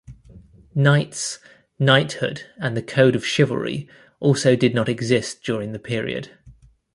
Knights, 0.73 1.37
knighthood 1.77 2.49
and 2.57 2.75
the 2.75 2.81
code 2.81 3.15
of 3.15 3.23
chivalry 3.23 3.87
also 4.19 4.55
did 4.55 4.73
not 4.73 4.89
exist 4.89 5.43
during 5.43 5.73
the 5.73 5.77
period. 5.77 6.31